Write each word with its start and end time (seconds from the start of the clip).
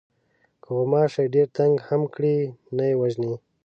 که 0.63 0.67
غوماشی 0.77 1.25
ډېر 1.35 1.47
تنگ 1.57 1.73
هم 1.87 2.01
کړي 2.13 2.37
نه 2.77 2.83
یې 2.89 2.95
وژنې. 3.01 3.33